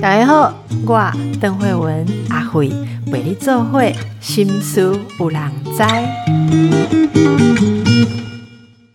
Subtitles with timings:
[0.00, 0.54] 大家好，
[0.86, 2.70] 我邓慧文阿慧
[3.12, 5.82] 为你做会心思有人知，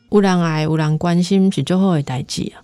[0.10, 2.64] 有人爱有人关心是最好的代志啊。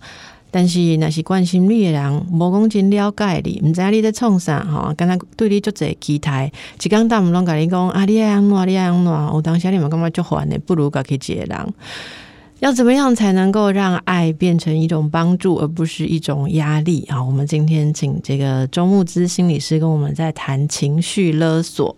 [0.50, 6.50] 但是若是关心你的人，无讲真了解你，毋知你在创啥吼，敢若对你足侪期待，
[6.82, 11.74] 一讲到毋拢甲你讲啊，你爱安怎，你爱安怎，有当时你嘛感觉足烦的，不如家己一个人。
[12.60, 17.22] 要怎么样才能够让爱变成一种帮助，而不是一种压力啊？
[17.22, 21.96] 我们今天请这个周木之心理师跟我们在谈情绪勒索。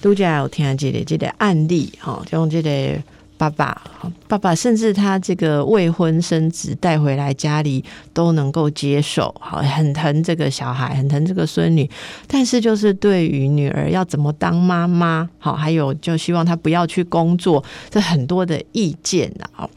[0.00, 3.02] 都家有听下这个这个案例哈，用这个。
[3.38, 3.80] 爸爸，
[4.26, 11.88] 爸爸，甚至他这个未婚生子带回来家里都能够接受，好，很疼这个小孩，很疼这个孙女。
[12.26, 19.70] 但是，就是对于女儿要怎么当妈妈，好，还有就希望她不要去工作，这很多的意见啊。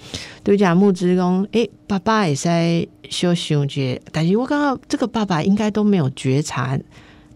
[0.44, 6.76] 对讲木之公，哎，爸爸也在修修觉，但是我刚刚这个爸爸应该都没有觉察。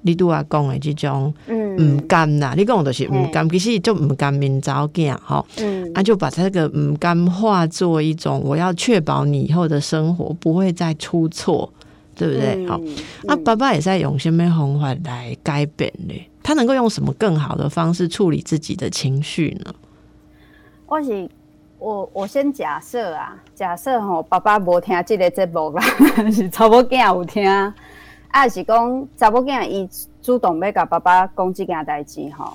[0.06, 5.44] 你拄啊讲的这种唔甘呐，你讲的是唔甘，其实就唔甘面早囝吼，
[5.96, 11.68] 啊就把这个唔甘化作一种，我要确保你以后的生活不会再出错，
[12.16, 12.68] 对不对？
[12.68, 12.80] 好，
[13.28, 16.14] 啊，爸爸也在用什么方法来改变呢？
[16.44, 19.74] 他能够用什么更好的方式处理自己的情绪呢？
[20.86, 21.28] 我是
[21.80, 25.82] 我我先假设啊，假设吼，爸爸无听这个节目啦，
[26.32, 27.44] 是查某囝有听。
[28.36, 29.90] 啊，是讲查某囝伊
[30.22, 32.52] 主动要甲爸爸讲即件代志吼，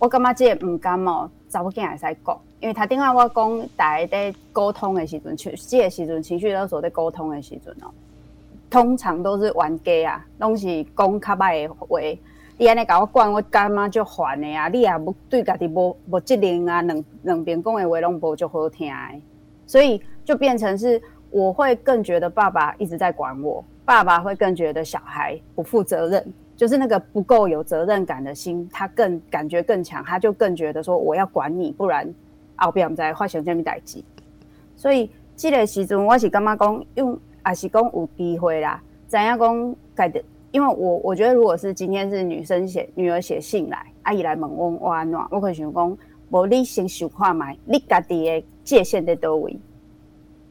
[0.00, 7.86] 我感觉即个毋甘哦，查某囝会使讲，因为他顶下我讲大家在沟通的时阵，即个时阵情绪勒索在沟通的时阵哦，
[8.68, 12.00] 通常都是冤家啊，拢是讲较歹的话，
[12.58, 19.20] 你安尼甲我管，我感觉就烦的啊，你也无对家己无无责任啊，两两边讲的话拢无就好听的，
[19.64, 23.64] 所以就变成是我会更觉得爸爸一直在管我。
[23.84, 32.08] 爸爸会更觉得小孩不负责任，就是那个不够有责任感的心，他更感觉更强，他就更觉得说我要管你，不然
[32.56, 34.02] 后边唔知发生什么代志。
[34.74, 38.82] 所以这个时阵，我是感觉讲用，也是讲有机会啦。
[39.06, 40.22] 怎样讲改的？
[40.50, 45.98] 因为我我觉得，如果是今天是女生写女儿写信来，阿姨来问我我安怎，我可以想讲，
[46.30, 49.58] 无你先想看卖，你家己的界限在多位？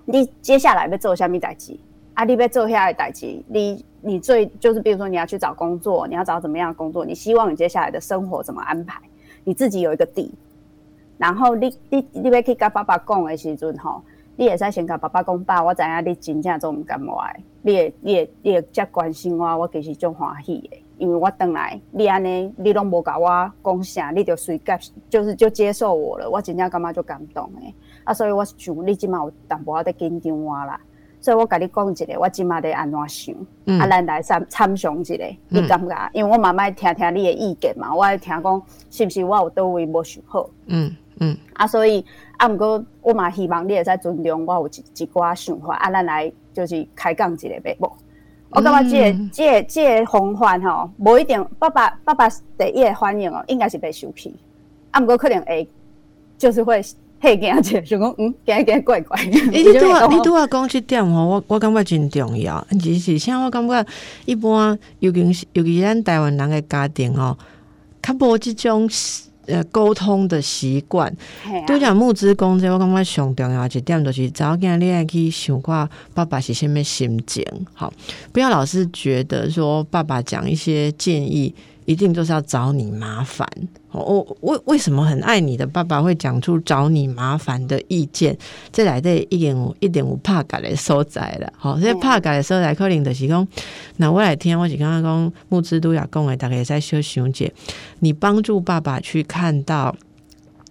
[0.05, 1.75] 你接下来要做什么代志？
[2.15, 7.03] 阿弟被做下来代志，你你最就是比如说你要去找工作，你要找怎么样的工作？
[7.03, 9.01] 你希望你接下来的生活怎么安排？
[9.43, 10.31] 你自己有一个底，
[11.17, 14.01] 然后你你你要去跟爸爸讲的时阵吼，
[14.35, 24.79] 你也使先跟爸爸讲爸，我知影你真正做唔甘我的，你也你也你也遮关心我，我其实种欢喜的，因为我等来你安尼你拢无甲我讲啥，你就随接
[25.09, 27.73] 就是就接受我了，我真正感觉就感动的
[28.03, 30.79] 啊，所以我想你即码有淡薄仔在紧张我啦。
[31.23, 33.33] 所以我甲你讲一个，我即马在安怎想，
[33.79, 36.09] 啊，咱来参参详一个，你感觉？
[36.11, 38.61] 因为我嘛爱听听你的意见嘛，我爱听讲
[38.91, 40.49] 是不是我有倒位无想好？
[40.65, 47.89] 嗯嗯，啊，所以啊，毋过我嘛希望你会使尊重我有一一寡想法，啊，咱来就是开讲一个呗，无？
[48.49, 54.35] 我感觉这个、这个、这个方法吼，无一定爸爸爸爸第一个反应哦，应该是被受气，
[54.91, 55.69] 啊，毋过可能会
[56.37, 56.83] 就是会。
[57.23, 59.17] 嘿，惊者想讲嗯，惊惊怪怪。
[59.25, 62.67] 你拄啊，你拄啊讲这点吼，我我感觉真重要。
[62.81, 63.85] 只是像我感觉
[64.25, 67.37] 一般，尤其是尤其咱台湾人的家庭吼，
[68.01, 68.89] 较无即种
[69.45, 71.15] 呃沟通的习惯。
[71.65, 77.41] 拄讲木之公这，我感觉上重要一点就是早间你爱去想看爸爸是虾物心情。
[77.73, 77.93] 好，
[78.33, 81.55] 不要老是觉得说爸爸讲一些建议。
[81.85, 83.47] 一定就是要找你麻烦。
[83.91, 88.35] 我为为什么很爱你的爸爸会讲出找你麻烦的意见？
[88.71, 91.53] 这来的一点五一点五怕改的所在了。
[91.55, 93.47] 好，所以怕改的所在可能就是讲，
[93.97, 97.53] 那我来听，我是刚刚讲木之都要讲的，大概在修熊姐，
[97.99, 99.95] 你帮助爸爸去看到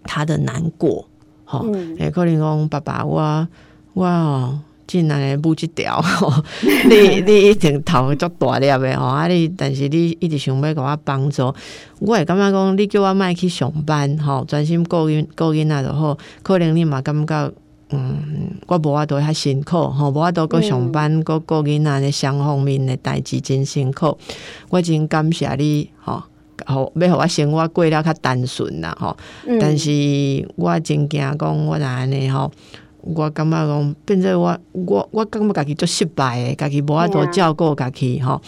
[0.02, 1.08] 他的难过。
[1.44, 1.64] 好，
[1.98, 3.48] 哎，可能讲爸爸，我
[3.92, 4.60] 我。
[4.92, 6.04] 进来不一条，
[6.84, 11.44] 你你一定头足大粒的吼，啊你但是你一直想要甲我帮助，
[12.00, 17.50] 我会感觉讲你叫我卖去上班吼，专心顾囡顾囡仔就好，可能你嘛感觉
[17.88, 24.19] 嗯，我无法度遐辛苦吼，无法度搁上班搁顾囡仔的双方面的代志真辛苦，
[24.69, 26.22] 我真感谢你吼，
[26.66, 29.16] 好要互我生活过了较单纯啦吼，
[29.58, 29.90] 但是
[30.56, 32.52] 我真惊讲我安尼吼。
[33.02, 38.40] 我感觉讲变做我我我感觉家己足失败诶，家己无法度照顾家己吼。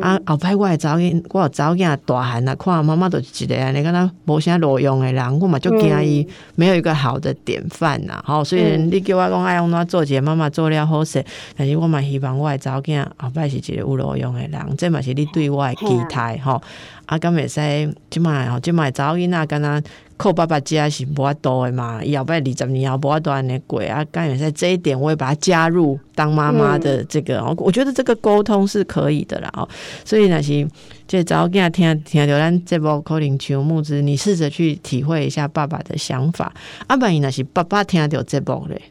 [0.00, 8.22] 啊，后摆我会查囡，我有查囝大汉啊，看妈妈都是一个安尼，敢若无啥路用诶人，我嘛足惊伊没有一个好的典范呐。
[8.26, 11.22] 吼，虽然你叫我讲爱用怎做一个妈妈做了好势，
[11.56, 16.60] 但是我嘛希望我诶查囝后摆是一个有路用诶人，这嘛是你对我诶期待吼。
[17.06, 19.82] 啊，敢袂使即卖吼，即卖查囡仔敢若。
[20.18, 24.04] 靠爸爸家是无法度的嘛，以后摆二十年后无法度安尼过啊。
[24.10, 29.48] 刚也在这一点，我也把它加入当妈妈的这个，我觉得这个沟通是可以的啦。
[29.54, 29.66] 哦，
[30.04, 30.68] 所以那是
[31.06, 36.52] 就早跟他听听到咱这部可能求募资，你试着去体会一下爸爸的想法。
[36.88, 38.82] 啊，万一那是爸爸听到这部嘞。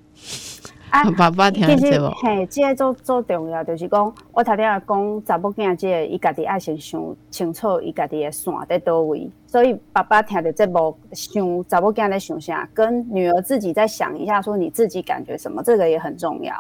[0.90, 9.30] 啊， 爸爸听其实嘿，即个做做重要，就是讲我头先讲查某囝，即个伊家己爱先想清楚，伊家己的线在倒位。
[9.48, 16.56] 所以爸爸听着这部想查某囝在想啥，跟女儿自己再想一下，说你自己感觉什么，这个也很重要。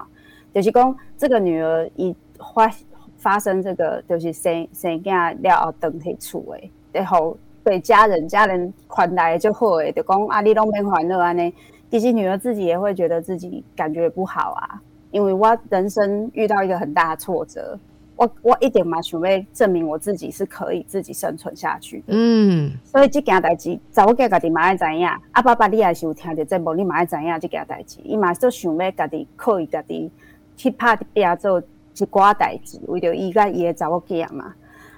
[0.53, 2.13] 就是讲这个女儿一
[2.55, 2.69] 发
[3.17, 11.53] 发生这个，就是生生囝了后，等去厝诶，然后对家人家人款待就好诶，就讲啊，你拢免烦恼安尼。
[11.89, 14.81] 其实女儿自己也会觉得自己感觉不好啊，
[15.11, 17.79] 因为我人生遇到一个很大的挫折，
[18.17, 22.05] 我我一点嘛想要证明我自己是可以自己生存下去的。
[22.07, 30.11] 嗯，所以这件代志，查某家家己嘛爱知影，啊爸爸你也是有听着节目，你嘛爱知影这件代志，伊嘛就想要家己可以家己
[30.55, 34.53] 去拍拼做一寡代志，为着伊甲伊的查某囝嘛，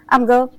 [0.08, 0.50] 啊毋过。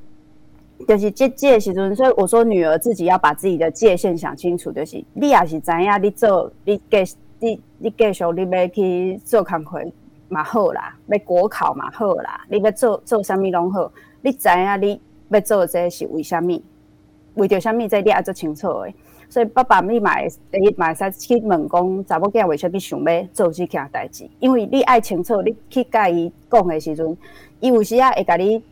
[0.88, 4.72] 就是这这时阵，所以我说女儿自己要把自己的界限想清楚。
[4.72, 9.78] 就是你也是知影，你做你继你你继续你要去做工课
[10.28, 13.92] 嘛好啦，要国考嘛好啦，你要做做啥物拢好。
[14.22, 16.64] 你知影你要做这是为虾米？
[17.34, 17.86] 为着虾米？
[17.86, 18.94] 这你也做清楚诶。
[19.28, 24.28] 所以爸爸你嘛你嘛会使去问讲，查某囝为虾米想要做这件代志？
[24.40, 27.16] 因为你爱清楚，你去甲伊讲诶时阵，
[27.60, 28.62] 伊有时啊会甲你。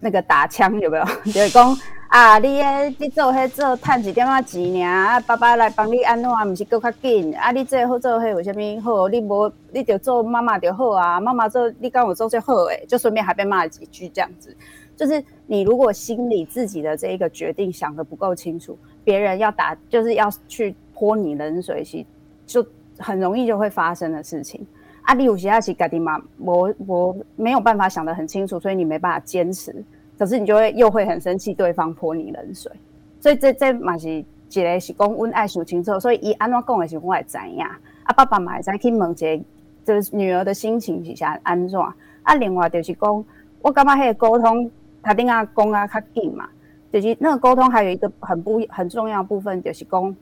[0.00, 1.04] 那个打枪有没有？
[1.32, 1.76] 就是讲
[2.08, 7.34] 啊，你诶，你做迄做赚一点仔钱尔，啊，爸爸来帮你安怎，毋是搁较紧。
[7.36, 9.08] 啊，你最好做迄有啥物好？
[9.08, 11.20] 你无，你就做妈妈就好啊。
[11.20, 14.56] 妈妈做，你跟我做最好诶，就顺便还被骂几句这样子。
[14.96, 22.06] 就是你如果心里自己的这一个决定想的不够清楚，别人要打就是要去泼你冷水，其
[22.46, 22.66] 就
[22.98, 24.66] 很容易就会发生的事情。
[25.08, 29.74] 啊，你有时啊是家己嘛，我我没有办法想得很清楚，所以你没办法坚持，
[30.18, 32.70] 可是你就会又会很生气，对方泼你冷水，
[33.18, 39.44] 所以这这嘛是一个是讲阮爱想清楚，所以伊安怎讲的时候我会知影，啊爸爸嘛会使去问一下，
[39.82, 41.80] 就是女儿的心情是啥安怎，
[42.22, 43.24] 啊另外就是讲，
[43.62, 44.70] 我感觉迄个沟通，
[45.02, 46.46] 他顶下讲啊较紧嘛，
[46.92, 50.14] 就是那个沟通还有一个很不很重要部分，就是讲，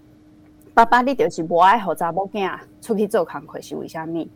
[0.74, 4.30] 爸爸你就是无爱互查某囝出去做工课是为虾米？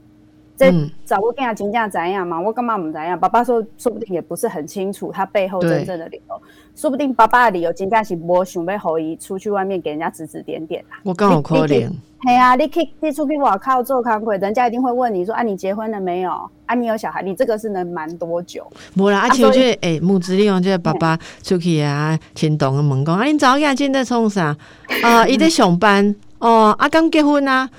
[0.60, 0.70] 这
[1.06, 2.38] 找我跟他请假怎样嘛？
[2.38, 3.18] 我干嘛不怎样？
[3.18, 6.42] 爸爸说，说不定也不是很清楚他背后真正的理由。
[6.76, 11.00] 说不定爸爸的理由真正是我想要侯姨出去外面给人家指指点点啊。
[11.02, 11.90] 我刚好可怜。
[12.22, 16.30] 嘿啊，你去你出去外靠做康会，人家一定会问你说：啊，你结婚了没有？
[16.66, 17.22] 啊，你有小孩？
[17.22, 18.62] 你这个是能瞒多久？
[18.94, 24.54] 无啦，而且我觉得，哎，母子利用这个爸爸出去啊，牵动个门讲啊，你早起今在创啥？
[25.02, 27.70] 啊， 伊在上班哦，啊，刚结婚啊，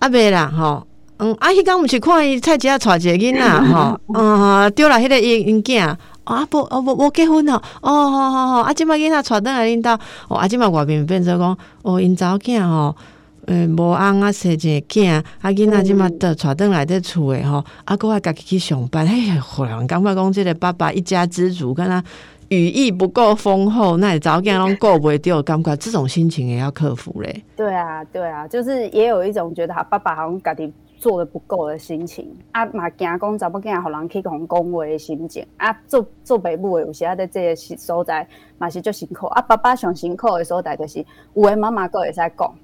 [0.00, 0.86] 啊，未啦，吼。
[1.18, 9.90] 嗯，啊，迄刚毋是看伊菜市啊，带一个囡仔 吼，嗯，丢了迄个因因囝，啊不，哦无无结婚哦，哦好好好，啊，即摆囡仔带倒来恁兜，
[10.28, 12.94] 哦，啊，即摆外面变做讲，哦，因查某囝吼，
[13.46, 15.10] 诶，无翁啊，生一个囝，
[15.40, 22.02] 啊，囡仔即摆倒带倒来伫厝诶吼，啊，搁爱家己去上班，嘿，忽然感觉讲即个爸爸一家之主，敢若
[22.48, 27.42] 语义不够丰厚，那早囝拢顾袂着，感觉这种心情也要克服嘞。
[27.56, 30.70] 对啊，对啊，就是也有一种觉得他爸爸好像家己。
[30.98, 38.26] 做的不够的心情啊，嘛惊讲查某囝互人去讲讲话的心情啊，做做爸母的有时啊在这个所在
[38.58, 39.42] 嘛是足辛苦啊。
[39.42, 42.54] 爸爸上辛苦的所在就是有诶妈妈个会使讲，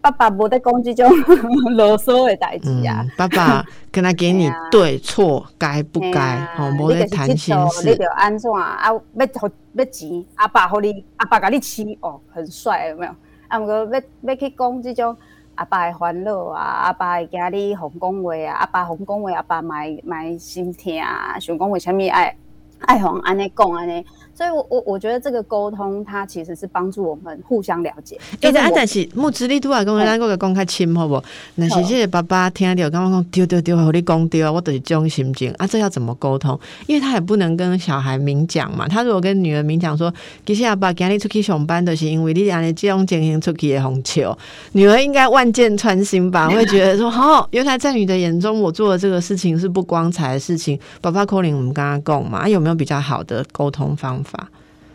[0.00, 1.08] 爸爸无得讲这种
[1.76, 3.04] 啰嗦的代志啊。
[3.16, 7.90] 爸爸跟他给你 对错该不该，吼，无得谈心事。
[7.90, 8.78] 你着安怎啊？
[8.86, 8.98] 要
[9.40, 13.12] 互要钱，阿爸互你，阿爸甲你饲哦，很帅有没有？
[13.48, 15.16] 啊，毋过要要去讲这种。
[15.62, 22.36] 阿爸会烦恼啊，阿爸会惊你红讲话啊，阿爸红讲话，阿爸买买心疼啊，想讲为虾米爱
[22.82, 24.04] 爱红安内共安内。
[24.34, 28.18] 所以，我我我觉得这个沟通，它其实是帮助我们互相了解。
[28.40, 31.22] 哎，但是木子你拄啊讲，咱个讲较亲好不？
[31.56, 35.66] 那是这个爸爸听到，刚刚讲丢丢丢，和你讲丢啊，我都是这种心情啊。
[35.66, 36.58] 这要怎么沟通？
[36.86, 38.88] 因为他也不能跟小孩明讲嘛。
[38.88, 40.12] 他如果跟女儿明讲说，
[40.46, 44.36] 其实阿爸今日出去上班，都是因为你安尼这种情形出去的红球，
[44.72, 46.48] 女儿应该万箭穿心吧？
[46.50, 50.80] 会觉得说，好，原来在你的眼中，我做的这个事情是不光彩的事情。
[51.02, 54.48] 爸爸 calling 我们刚刚讲嘛，有没有比较好的沟通方法？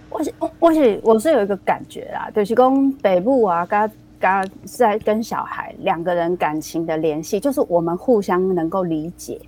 [0.09, 9.39] 我是我是我是有一个感觉啦，就是讲北部啊，跟跟在跟小孩两个人感情的联系，就是我们互相能够理解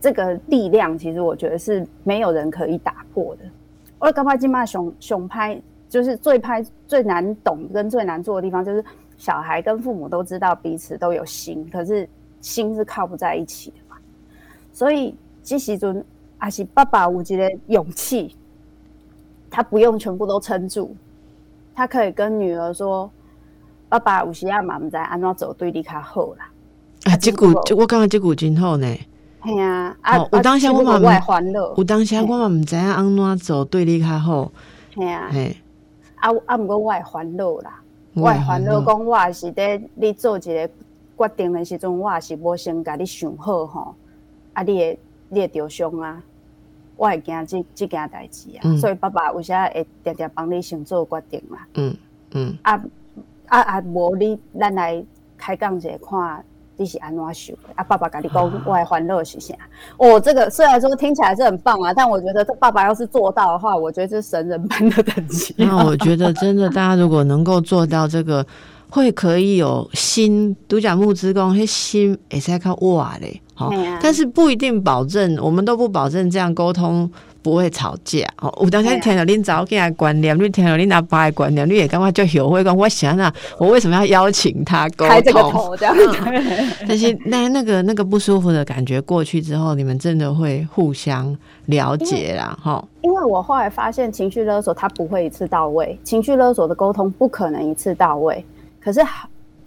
[0.00, 3.44] 这个力量，其实我觉得是没有人可以打破的。
[3.98, 5.58] 我刚刚金马熊熊拍，
[5.88, 8.84] 就是最拍最难懂跟最难做的地方，就是
[9.16, 12.06] 小孩跟父母都知道彼此都有心，可是
[12.40, 13.96] 心是靠不在一起的嘛。
[14.72, 16.04] 所以这时阵
[16.40, 18.34] 还是爸爸有一个勇气。
[19.52, 20.94] 他不用全部都撑住，
[21.74, 23.10] 他可以跟女儿说
[23.90, 26.48] ：“爸爸有时啊嘛，唔知安怎做对你较好啦。”
[27.10, 28.86] 啊，这句我感觉这句真好呢。
[29.42, 34.52] 系啊，啊，有当下我嘛外欢乐，有当下我嘛唔知影安怎做对你较好。
[34.94, 35.56] 系啊，嘿，
[36.14, 37.82] 啊啊，毋过外欢乐啦，
[38.14, 40.70] 外欢乐讲我是伫你做一个
[41.18, 43.94] 决定的时阵，我也是无先甲你想好吼，
[44.52, 46.22] 啊，你会你会着伤啊。
[47.00, 51.66] 我会惊这这件代志啊，所以爸爸为啥会常常帮你先做决定啦？
[51.72, 51.96] 嗯
[52.32, 52.78] 嗯，啊
[53.46, 55.02] 啊啊，无你咱来
[55.38, 56.44] 开讲者，看
[56.76, 57.62] 你是安怎想的？
[57.74, 59.54] 啊，爸爸跟你讲，我会欢乐是啥？
[59.96, 65.54] 哦，这个虽然说听起来是很棒啊，但我觉得这爸爸要是做到的话，我觉得是神人般的等级。
[65.56, 68.46] 那我觉得真的，大家如果能够做到这个。
[68.92, 73.70] 会可以有心独角木之功，嘿心也是靠哇嘞，好，
[74.02, 77.10] 但是不一定保证，我们都不保证这样沟通
[77.42, 78.26] 不会吵架。
[78.40, 85.06] 哦，我当时听到恁早起来观念，你听到恁阿爸的观念，你也感觉就学会讲，我想啊，我为什么要邀请他沟
[85.50, 85.76] 通？
[85.76, 85.94] 这样
[86.88, 91.36] 但是那那个那个不舒服的感觉过去之后，你们真的会互相
[91.66, 92.82] 了解啦，哈。
[93.02, 98.42] 因为我后来发现，情绪勒索它不会一次到位，情绪勒索的沟通不可能一次到位。
[98.80, 99.00] 可是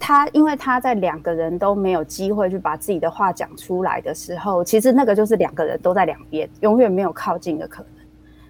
[0.06, 7.90] 他，因为他在两个人都没有机会去把自己的话讲出来的时候，其实那个就是两个人都在两边，永远没有靠近的可能。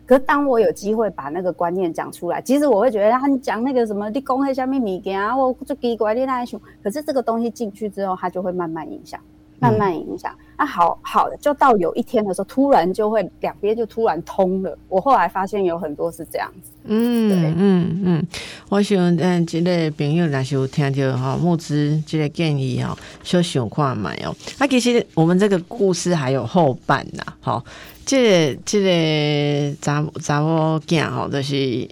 [0.03, 6.60] 可是当我有机会把那个观念讲出来，其实我会觉得他讲那个什么你公黑下面物件啊，我就奇怪你那想。
[6.83, 9.19] 可是这个东西进去之后，他就会慢慢影响。
[9.63, 14.77] 慢慢影响，那好好的，就到有一天的时候，突然就会两边就突然通了。
[14.89, 16.72] 我后来发现有很多是这样子。
[16.86, 18.27] 嗯嗯嗯，
[18.67, 24.36] 我想嗯，这个朋友那时候听到哈木之这个建议哈，就想看买哦。
[24.60, 27.63] 那其实我们这个故事还有后半呐，好，
[28.05, 31.88] 这这个查查某囝吼，就是。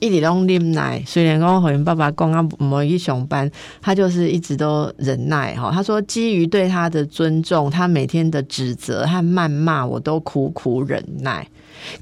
[0.00, 5.70] 一直拢忍耐，虽然讲和你爸爸讲啊，没去上班，他就是一直都忍耐哈。
[5.72, 11.46] 他说，基于对他的尊重，他每天的指责和谩骂，我都苦苦忍耐。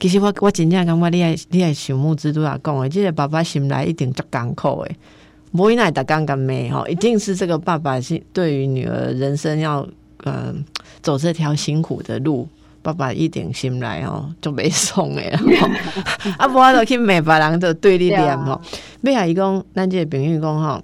[0.00, 4.96] 其实我我真正感觉你爱你爱想木之都要讲诶，这个爸爸心来一定足艰苦诶，
[5.52, 9.86] 无伊奈打刚刚没哈，一定是这个爸爸是对于女儿人生要
[10.24, 10.64] 嗯
[11.02, 12.48] 走这条辛苦的路。
[12.82, 15.30] 爸爸一定心来吼， 就没送诶。
[16.36, 18.60] 啊，无我就去骂别人，就对你念吼。
[19.02, 20.82] 尾啊伊讲，咱即个朋友讲吼，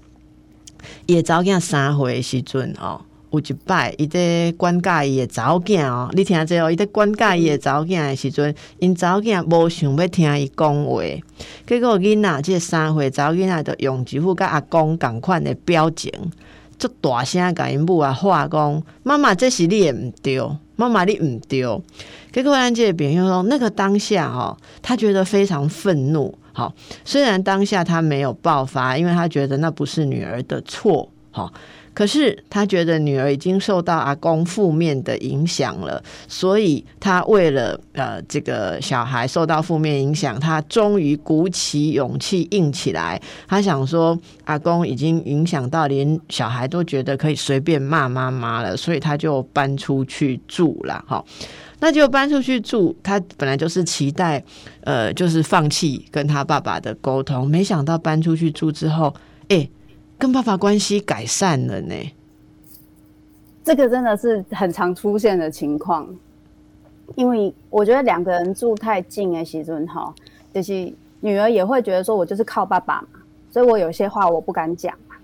[1.06, 3.00] 伊个查某囝三岁时阵吼，
[3.30, 6.08] 有一摆伊在管教伊的查某囝哦。
[6.12, 11.02] 你听这哦，伊在管教伊的查某囝诶时阵，因查某囝无想要听伊讲话，
[11.66, 16.10] 结果囡仔即三岁查某囡仔就用一副甲阿公共款的表情，
[16.78, 20.40] 足大声甲因母啊话讲：妈妈，这是你诶毋对。
[20.76, 21.82] 妈妈，你唔丢。
[22.32, 26.32] 结果咱这个朋友说，那个当下哈，他觉得非常愤怒。
[26.52, 26.72] 好，
[27.04, 31.08] 虽然当下他没有爆发，因为他觉得那不是女儿的错。
[31.30, 31.52] 好。
[31.98, 43.20] 可是他觉得女儿已经受到阿公负面的影响了，所以他为了呃这个小孩受到负面影响，他终于鼓起勇气硬起来。
[43.48, 51.04] 他想说，阿公已经影响到连小孩都觉得可以随便骂妈妈了，所以他就搬出去住了。
[51.04, 51.24] 哈，
[51.80, 52.96] 那就搬出去住。
[53.02, 54.40] 他本来就是期待
[54.82, 59.12] 呃，就是放弃跟他爸爸的沟通，没想到搬出去住之后，
[59.48, 59.68] 哎。
[60.18, 61.94] 跟爸爸关系改善了呢，
[63.62, 66.08] 这个真的是很常出现的情况。
[67.14, 70.12] 因为我觉得两个人住太近的时阵哈，
[70.52, 73.20] 就是女儿也会觉得说，我就是靠爸爸嘛，
[73.50, 75.14] 所以我有些话我不敢讲嘛。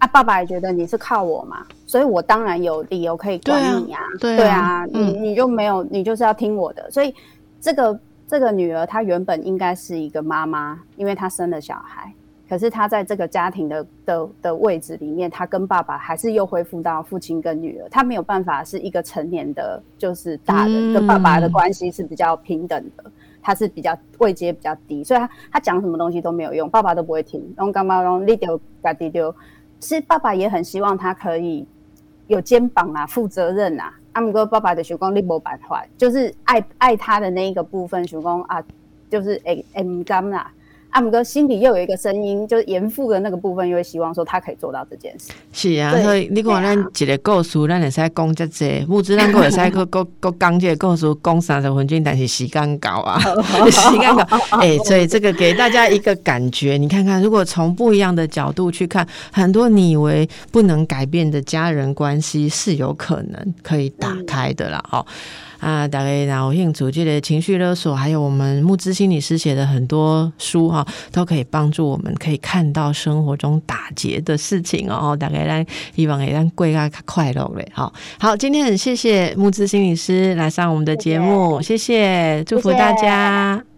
[0.00, 4.00] 啊，爸爸也觉得你是靠我嘛，所以我当然有理由可以管你啊。
[4.18, 6.90] 对啊，你你就没有，你就是要听我的。
[6.90, 7.14] 所以
[7.60, 12.12] 这个这个女儿她原本应该是一个妈妈，因为她生了小孩。
[12.50, 23.04] 可是他在这个家庭的的的位置里面，他跟爸爸还是又恢复到父亲跟女儿，他没有办法是一个成年的，就是大人跟爸爸的关系是比较平等的，
[23.40, 27.40] 他是比较位阶比较低，所以他他讲什么东西都没有用，爸爸都不会听。
[27.56, 29.32] 然后刚刚让你丢嘎滴丢，
[29.78, 31.64] 其实爸爸也很希望他可以
[32.26, 33.94] 有肩膀啊，负责任啊。
[34.14, 38.60] 阿姆哥爸爸的许光力没办法，就是爱爱他的那一个部分，许光啊，
[39.08, 40.50] 就是诶诶唔甘啦。
[40.90, 45.32] 阿姆哥心里又有一个声音，就是严父的那个部分，又会希望说他可以做到这件事。
[45.52, 53.20] 是啊，所以你看咱一个故事，咱会使讲这些，物质咱个会使个个个讲这个故事讲三十分钟，但是时间搞啊，
[53.70, 54.38] 时间搞。
[54.58, 64.84] 哎，所以这个给大家一个感觉，你看看，如果从不一样的角度去看，很多你以为不能改变的家人关系，是有可能可以打开的啦。
[64.90, 65.06] 哦。
[65.60, 75.16] 啊，大概然后兴趣这类情绪勒索，还有我们木之心理师写的很多书哈，都可以帮助我们，可以看到生活中打劫的事情哦。
[75.20, 75.64] 大概让
[75.94, 77.68] 希望也让贵啊快乐嘞。
[77.72, 83.69] 好，好，今天很谢谢木之心理师来上我们的节目，谢谢，祝福大家。